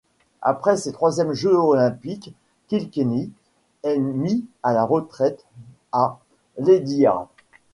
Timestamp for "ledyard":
6.57-7.27